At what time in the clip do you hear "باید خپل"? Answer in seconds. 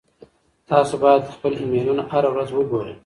1.03-1.51